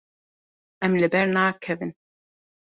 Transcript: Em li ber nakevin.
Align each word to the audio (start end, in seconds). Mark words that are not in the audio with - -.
Em 0.87 0.95
li 1.01 1.09
ber 1.17 1.27
nakevin. 1.35 1.93